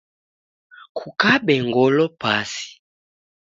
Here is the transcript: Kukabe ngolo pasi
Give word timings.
Kukabe 0.97 1.55
ngolo 1.67 2.05
pasi 2.21 2.67